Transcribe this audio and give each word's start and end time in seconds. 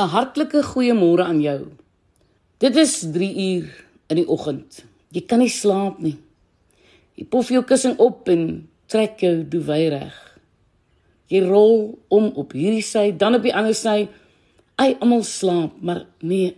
'n 0.00 0.08
Hartlike 0.08 0.62
goeiemôre 0.62 1.24
aan 1.24 1.40
jou. 1.40 1.68
Dit 2.58 2.76
is 2.76 3.00
3 3.12 3.34
uur 3.36 3.68
in 4.08 4.16
die 4.16 4.28
oggend. 4.28 4.84
Jy 5.12 5.22
kan 5.26 5.38
nie 5.38 5.52
slaap 5.52 5.98
nie. 5.98 6.16
Jy 7.16 7.26
pof 7.28 7.50
jou 7.52 7.62
kussing 7.66 7.98
op 7.98 8.28
en 8.28 8.68
trek 8.86 9.20
jou 9.20 9.42
duvet 9.48 9.90
reg. 9.92 10.16
Jy 11.30 11.42
rol 11.46 11.98
om 12.08 12.30
op 12.40 12.52
hierdie 12.52 12.82
sy, 12.82 13.10
dan 13.16 13.34
op 13.34 13.42
die 13.42 13.54
ander 13.54 13.74
sy. 13.74 14.08
Ai, 14.80 14.96
almal 15.00 15.22
slaap, 15.22 15.76
maar 15.82 16.06
nee. 16.26 16.54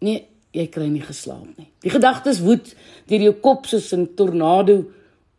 Nee, 0.00 0.24
jy 0.56 0.66
kry 0.72 0.88
nie 0.88 1.04
geslaap 1.04 1.58
nie. 1.58 1.68
Die 1.84 1.92
gedagtes 1.92 2.40
woed 2.40 2.72
deur 3.10 3.26
jou 3.28 3.34
kop 3.44 3.66
soos 3.66 3.92
'n 3.92 4.08
tornado 4.16 4.90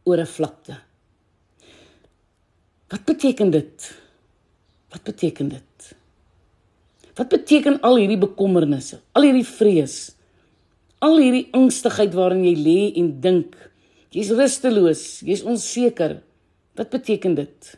oor 0.05 0.20
'n 0.20 0.26
vlakte. 0.26 0.78
Wat 2.92 3.05
beteken 3.05 3.52
dit? 3.52 3.94
Wat 4.92 5.04
beteken 5.04 5.50
dit? 5.50 5.96
Wat 7.22 7.30
beteken 7.30 7.76
al 7.86 8.00
hierdie 8.02 8.18
bekommernisse? 8.18 8.98
Al 9.14 9.28
hierdie 9.28 9.46
vrees? 9.46 10.16
Al 11.06 11.20
hierdie 11.21 11.52
angstigheid 11.54 12.16
waarin 12.18 12.42
jy 12.48 12.54
lê 12.57 12.79
en 12.98 13.12
dink? 13.21 13.54
Jy's 14.10 14.32
rusteloos, 14.34 15.04
jy's 15.28 15.43
onseker. 15.46 16.15
Wat 16.79 16.89
beteken 16.89 17.36
dit? 17.38 17.76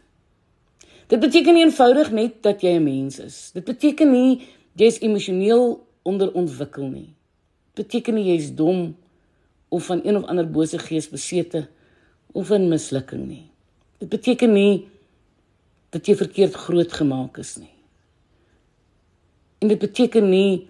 Dit 1.11 1.19
beteken 1.19 1.59
eenvoudig 1.59 2.13
net 2.15 2.39
dat 2.47 2.63
jy 2.63 2.77
'n 2.77 2.85
mens 2.87 3.19
is. 3.19 3.51
Dit 3.51 3.65
beteken 3.67 4.11
nie 4.11 4.47
jy's 4.79 5.01
emosioneel 5.03 5.83
onderontwikkel 6.03 6.87
nie. 6.87 7.11
Dit 7.75 7.83
beteken 7.83 8.15
nie 8.15 8.31
jy's 8.31 8.55
dom 8.55 8.95
of 9.69 9.85
van 9.91 9.99
een 10.05 10.15
of 10.15 10.23
ander 10.23 10.47
bose 10.47 10.79
gees 10.79 11.09
besete 11.09 11.67
of 12.31 12.49
'n 12.49 12.69
mislukking 12.69 13.27
nie. 13.27 13.51
Dit 13.99 14.09
beteken 14.09 14.53
nie 14.53 14.87
dat 15.89 16.07
jy 16.07 16.15
verkeerd 16.15 16.53
grootgemaak 16.53 17.37
is 17.37 17.57
nie. 17.57 17.72
En 19.63 19.71
dit 19.71 19.79
beteken 19.79 20.27
nie 20.27 20.67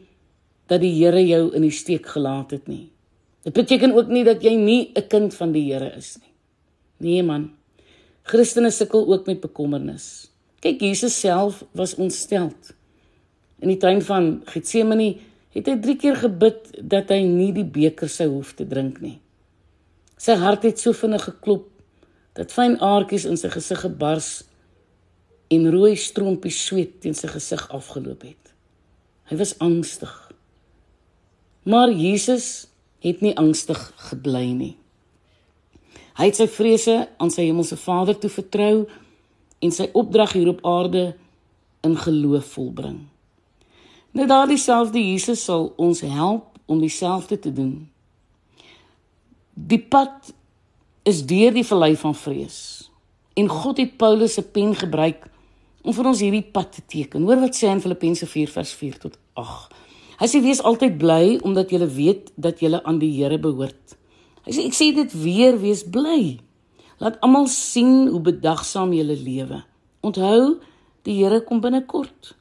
dat 0.70 0.83
die 0.83 0.93
Here 0.93 1.21
jou 1.25 1.47
in 1.57 1.65
die 1.65 1.73
steek 1.73 2.05
gelaat 2.13 2.53
het 2.53 2.67
nie. 2.69 2.91
Dit 3.44 3.55
beteken 3.58 3.95
ook 3.97 4.11
nie 4.13 4.23
dat 4.23 4.44
jy 4.45 4.53
nie 4.55 4.91
'n 4.95 5.08
kind 5.09 5.33
van 5.33 5.52
die 5.52 5.73
Here 5.73 5.95
is 5.97 6.17
nie. 6.22 6.33
Nee 6.97 7.23
man. 7.23 7.52
Christene 8.23 8.72
sukkel 8.72 9.08
ook 9.08 9.25
met 9.25 9.41
bekommernis. 9.41 10.31
Kyk, 10.59 10.80
Jesus 10.80 11.19
self 11.19 11.63
was 11.72 11.95
ontsteld. 11.95 12.73
In 13.59 13.67
die 13.67 13.77
tuin 13.77 14.02
van 14.02 14.41
Getsemane 14.45 15.17
het 15.50 15.67
hy 15.67 15.75
3 15.80 15.95
keer 15.95 16.16
gebid 16.16 16.72
dat 16.81 17.09
hy 17.09 17.22
nie 17.23 17.52
die 17.52 17.66
beker 17.66 18.09
sou 18.09 18.30
hoef 18.30 18.53
te 18.53 18.67
drink 18.67 19.02
nie. 19.02 19.19
Sy 20.17 20.35
hart 20.39 20.63
het 20.63 20.80
so 20.80 20.94
vinnig 20.94 21.23
geklop 21.23 21.67
dat 22.33 22.52
fyn 22.52 22.80
aartjies 22.80 23.25
in 23.25 23.38
sy 23.38 23.50
gesig 23.50 23.83
gebars 23.83 24.44
en 25.52 25.72
rooi 25.72 25.95
stroompies 25.95 26.66
sweet 26.66 27.02
teen 27.02 27.13
sy 27.13 27.28
gesig 27.28 27.67
afgeloop 27.69 28.22
het. 28.22 28.42
Hy 29.34 29.39
was 29.39 29.56
angstig. 29.58 30.31
Maar 31.66 31.89
Jesus 31.89 32.67
het 33.02 33.23
nie 33.26 33.34
angstig 33.34 33.80
gebly 34.12 34.52
nie. 34.53 34.75
Hy 36.20 36.28
het 36.30 36.38
sy 36.38 36.45
vrese 36.53 36.98
aan 37.17 37.34
sy 37.34 37.48
hemelse 37.48 37.80
Vader 37.81 38.14
toe 38.14 38.30
vertrou 38.30 38.84
en 39.58 39.73
sy 39.73 39.88
opdrag 39.98 40.36
hier 40.38 40.52
op 40.52 40.62
aarde 40.70 41.16
in 41.81 41.98
geloof 41.98 42.52
volbring. 42.53 43.00
Nou 44.14 44.30
daardie 44.30 44.59
selfde 44.62 45.02
Jesus 45.02 45.42
sal 45.50 45.72
ons 45.81 46.03
help 46.06 46.53
om 46.70 46.86
dieselfde 46.86 47.40
te 47.42 47.50
doen. 47.50 47.88
Die 49.58 49.81
pad 49.81 50.30
is 51.09 51.25
deur 51.25 51.58
die 51.58 51.66
vallei 51.66 51.95
van 51.97 52.14
vrees. 52.14 52.62
En 53.34 53.50
God 53.50 53.81
het 53.81 53.97
Paulus 53.97 54.38
se 54.38 54.45
pen 54.45 54.78
gebruik 54.78 55.25
om 55.84 55.94
vir 55.95 56.09
ons 56.09 56.22
hierdie 56.23 56.45
pad 56.56 56.72
te 56.76 56.84
teken. 56.88 57.26
Hoor 57.28 57.42
wat 57.44 57.58
sê 57.58 57.70
in 57.72 57.81
Filippense 57.84 58.28
4 58.30 58.52
vers 58.53 58.73
4 58.80 59.00
tot 59.03 59.17
8. 59.39 59.73
Hy 60.22 60.30
sê 60.31 60.42
wees 60.44 60.62
altyd 60.64 60.98
bly 61.02 61.40
omdat 61.44 61.73
jy 61.73 61.81
weet 61.84 62.31
dat 62.40 62.62
jy 62.64 62.72
aan 62.80 63.02
die 63.02 63.12
Here 63.17 63.40
behoort. 63.42 63.98
Hy 64.48 64.56
sê 64.56 64.67
ek 64.67 64.78
sê 64.78 64.92
dit 64.95 65.16
weer, 65.23 65.58
wees 65.59 65.84
bly. 65.84 66.40
Laat 67.03 67.19
almal 67.25 67.50
sien 67.52 68.07
hoe 68.12 68.22
bedagsaam 68.24 68.94
jy 68.96 69.03
lewe. 69.03 69.63
Onthou, 70.03 70.59
die 71.03 71.18
Here 71.19 71.41
kom 71.44 71.59
binnekort. 71.63 72.36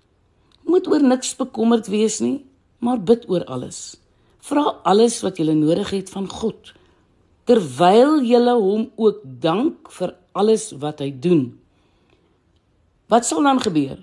Moet 0.68 0.86
oor 0.86 1.02
niks 1.02 1.34
bekommerd 1.38 1.90
wees 1.90 2.20
nie, 2.22 2.44
maar 2.78 3.02
bid 3.02 3.26
oor 3.30 3.44
alles. 3.50 3.96
Vra 4.42 4.78
alles 4.86 5.20
wat 5.22 5.38
jy 5.38 5.50
nodig 5.54 5.90
het 5.90 6.10
van 6.10 6.30
God 6.30 6.74
terwyl 7.48 8.20
jy 8.22 8.40
hom 8.46 8.86
ook 8.96 9.22
dank 9.42 9.90
vir 9.90 10.14
alles 10.32 10.70
wat 10.78 11.02
hy 11.02 11.10
doen. 11.10 11.61
Wat 13.06 13.26
sal 13.26 13.42
dan 13.42 13.60
gebeur? 13.60 13.98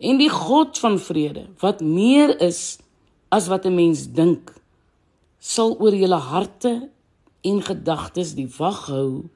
En 0.00 0.16
die 0.16 0.30
God 0.30 0.78
van 0.78 0.98
vrede, 0.98 1.46
wat 1.60 1.80
meer 1.80 2.40
is 2.40 2.78
as 3.28 3.46
wat 3.46 3.64
'n 3.66 3.74
mens 3.74 4.06
dink, 4.12 4.54
sal 5.38 5.76
oor 5.80 5.94
julle 5.94 6.20
harte 6.20 6.90
en 7.40 7.62
gedagtes 7.62 8.34
die 8.34 8.48
wag 8.58 8.86
hou 8.86 9.28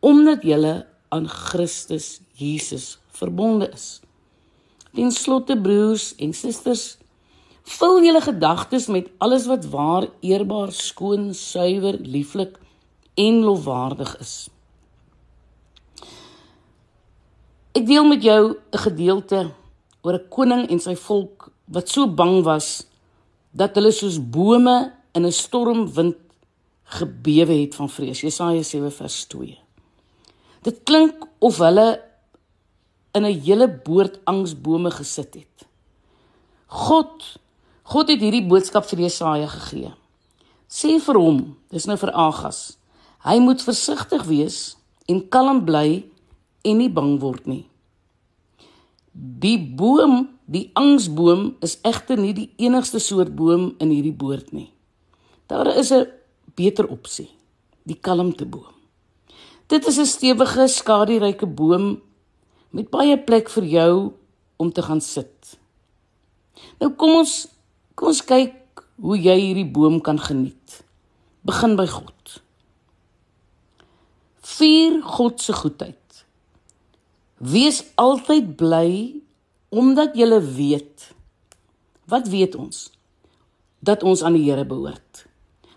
omdat 0.00 0.42
julle 0.42 0.86
aan 1.08 1.28
Christus 1.28 2.20
Jesus 2.34 2.98
verbonde 3.14 3.68
is. 3.70 4.00
Ten 4.92 5.10
slotte 5.10 5.54
broers 5.60 6.14
en 6.18 6.32
susters, 6.34 6.96
vul 7.62 8.02
julle 8.04 8.20
gedagtes 8.20 8.88
met 8.90 9.10
alles 9.18 9.46
wat 9.46 9.68
waar, 9.70 10.08
eerbaar, 10.20 10.72
skoon, 10.72 11.30
suiwer, 11.34 11.98
lieflik 12.00 12.58
en 13.14 13.42
lofwaardig 13.46 14.16
is. 14.18 14.34
Ek 17.82 17.88
deel 17.88 18.04
met 18.06 18.22
jou 18.22 18.54
'n 18.70 18.78
gedeelte 18.78 19.50
oor 20.06 20.14
'n 20.14 20.28
koning 20.28 20.70
en 20.70 20.78
sy 20.78 20.94
volk 20.94 21.50
wat 21.66 21.88
so 21.88 22.06
bang 22.06 22.44
was 22.44 22.86
dat 23.50 23.74
hulle 23.74 23.90
soos 23.90 24.18
bome 24.22 24.92
in 25.14 25.26
'n 25.26 25.32
stormwind 25.32 26.16
gebewe 26.84 27.52
het 27.52 27.74
van 27.74 27.88
vrees. 27.88 28.20
Jesaja 28.20 28.62
7 28.62 28.92
vers 28.92 29.24
2. 29.24 29.58
Dit 30.62 30.82
klink 30.84 31.26
of 31.38 31.58
hulle 31.58 32.02
in 33.14 33.24
'n 33.24 33.40
hele 33.40 33.68
boord 33.68 34.20
angsbome 34.24 34.90
gesit 34.90 35.34
het. 35.34 35.66
God 36.66 37.38
God 37.82 38.08
het 38.08 38.20
hierdie 38.20 38.46
boodskap 38.46 38.84
vir 38.84 38.98
Jesaja 38.98 39.46
gegee. 39.46 39.92
Sê 40.68 41.00
vir 41.00 41.14
hom, 41.18 41.56
dis 41.70 41.86
nou 41.86 41.96
vir 41.96 42.12
Agas. 42.12 42.78
Hy 43.24 43.38
moet 43.38 43.62
versigtig 43.62 44.22
wees 44.24 44.76
en 45.08 45.28
kalm 45.28 45.64
bly 45.64 46.04
en 46.62 46.78
nie 46.78 46.90
bang 46.90 47.20
word 47.20 47.46
nie. 47.46 47.71
Die 49.12 49.58
boom, 49.58 50.28
die 50.48 50.70
angsboom 50.78 51.56
is 51.60 51.78
egter 51.84 52.20
nie 52.20 52.32
die 52.36 52.50
enigste 52.56 53.00
soort 53.00 53.34
boom 53.36 53.74
in 53.78 53.92
hierdie 53.92 54.16
boord 54.16 54.52
nie. 54.52 54.72
Daar 55.46 55.68
is 55.76 55.92
'n 55.92 56.08
beter 56.54 56.88
opsie, 56.88 57.28
die 57.84 57.98
kalmteboom. 58.00 58.72
Dit 59.66 59.86
is 59.86 59.98
'n 59.98 60.06
stewige, 60.06 60.68
skaduryke 60.68 61.46
boom 61.46 62.00
met 62.70 62.90
baie 62.90 63.18
plek 63.18 63.48
vir 63.48 63.64
jou 63.64 64.12
om 64.56 64.72
te 64.72 64.82
gaan 64.82 65.00
sit. 65.00 65.58
Nou 66.80 66.92
kom 66.92 67.16
ons 67.22 67.48
kom 67.94 68.08
ons 68.08 68.24
kyk 68.24 68.84
hoe 69.02 69.18
jy 69.18 69.36
hierdie 69.40 69.70
boom 69.72 70.00
kan 70.00 70.18
geniet. 70.18 70.84
Begin 71.42 71.76
by 71.76 71.86
God. 71.86 72.42
Vier 74.42 75.00
God 75.02 75.40
se 75.40 75.52
goedheid. 75.52 76.01
Wees 77.42 77.80
altyd 77.98 78.54
bly 78.54 79.18
omdat 79.74 80.14
jy 80.14 80.28
weet. 80.54 81.10
Wat 82.06 82.28
weet 82.30 82.54
ons? 82.54 82.90
Dat 83.82 84.02
ons 84.06 84.22
aan 84.22 84.36
die 84.38 84.44
Here 84.46 84.62
behoort. 84.62 85.26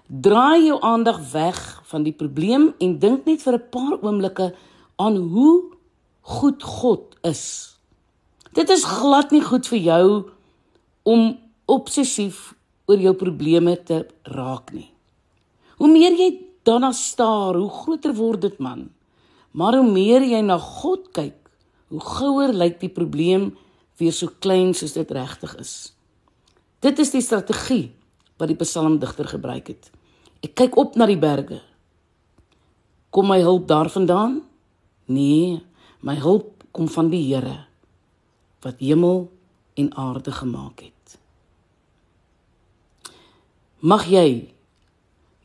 Draai 0.06 0.68
jou 0.68 0.78
aandag 0.86 1.18
weg 1.31 1.81
van 1.90 2.03
die 2.06 2.14
probleem 2.14 2.76
en 2.78 3.00
dink 3.00 3.26
net 3.26 3.42
vir 3.42 3.58
'n 3.58 3.70
paar 3.70 3.98
oomblikke 4.03 4.53
aan 5.02 5.16
hoe 5.18 5.74
goed 6.22 6.64
God 6.64 7.18
is. 7.24 7.78
Dit 8.53 8.70
is 8.70 8.84
glad 8.84 9.32
nie 9.32 9.42
goed 9.42 9.66
vir 9.68 9.80
jou 9.80 10.30
om 11.03 11.38
obsessief 11.66 12.53
oor 12.85 13.00
jou 13.00 13.14
probleme 13.14 13.84
te 13.84 14.06
raak 14.23 14.72
nie. 14.72 14.91
Hoe 15.78 15.88
meer 15.88 16.14
jy 16.14 16.46
daarna 16.64 16.91
staar, 16.91 17.56
hoe 17.56 17.70
groter 17.70 18.14
word 18.14 18.41
dit 18.41 18.59
man. 18.59 18.90
Maar 19.52 19.78
hoe 19.78 19.91
meer 19.91 20.22
jy 20.22 20.41
na 20.41 20.58
God 20.58 21.12
kyk, 21.12 21.45
hoe 21.93 22.02
gouer 22.02 22.53
lyk 22.53 22.79
die 22.82 22.91
probleem 22.91 23.52
weer 23.99 24.14
so 24.14 24.32
klein 24.40 24.73
soos 24.73 24.96
dit 24.96 25.11
regtig 25.11 25.55
is. 25.61 25.73
Dit 26.84 26.99
is 26.99 27.14
die 27.14 27.23
strategie 27.23 27.93
wat 28.37 28.52
die 28.52 28.59
psalmdigter 28.59 29.28
gebruik 29.29 29.72
het. 29.72 29.91
Ek 30.43 30.55
kyk 30.58 30.76
op 30.78 30.97
na 30.99 31.08
die 31.09 31.20
berge. 31.20 31.61
Kom 33.09 33.29
my 33.32 33.40
hulp 33.41 33.67
daarvandaan? 33.70 34.41
Nee, 35.08 35.61
my 36.03 36.17
hulp 36.20 36.66
kom 36.76 36.90
van 36.91 37.09
die 37.14 37.23
Here 37.29 37.64
wat 38.66 38.81
hemel 38.81 39.28
en 39.78 39.91
aarde 39.93 40.31
gemaak 40.34 40.81
het. 40.81 41.17
Mag 43.85 44.08
jy 44.09 44.49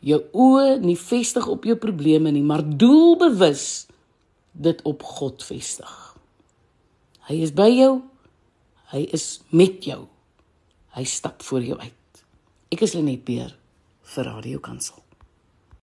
jou 0.00 0.22
oë 0.32 0.78
nie 0.81 0.96
vestig 0.96 1.44
op 1.52 1.66
jou 1.69 1.76
probleme 1.76 2.32
nie, 2.32 2.43
maar 2.43 2.64
doelbewus 2.64 3.86
dit 4.52 4.81
op 4.88 5.04
God 5.04 5.44
vestig. 5.44 6.09
Hy 7.31 7.37
is 7.47 7.53
by 7.55 7.69
jou. 7.71 8.00
Hy 8.91 9.05
is 9.15 9.25
met 9.55 9.85
jou. 9.87 10.00
Hy 10.97 11.05
stap 11.06 11.44
voor 11.47 11.62
jou 11.62 11.77
uit. 11.79 12.23
Ek 12.75 12.82
is 12.82 12.97
Lenet 12.99 13.23
Beer 13.23 13.53
vir 14.17 14.27
Radio 14.27 14.59
Kansel. 14.59 14.99